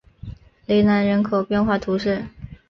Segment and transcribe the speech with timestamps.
[0.65, 2.25] 雷南人口变化图示